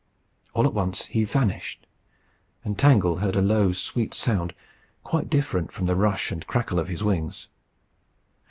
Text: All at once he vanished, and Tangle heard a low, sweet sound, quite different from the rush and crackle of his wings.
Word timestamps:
All 0.55 0.65
at 0.65 0.73
once 0.73 1.05
he 1.05 1.25
vanished, 1.25 1.85
and 2.63 2.75
Tangle 2.75 3.17
heard 3.17 3.35
a 3.35 3.41
low, 3.43 3.71
sweet 3.71 4.15
sound, 4.15 4.55
quite 5.03 5.29
different 5.29 5.71
from 5.71 5.85
the 5.85 5.95
rush 5.95 6.31
and 6.31 6.47
crackle 6.47 6.79
of 6.79 6.87
his 6.87 7.03
wings. 7.03 7.49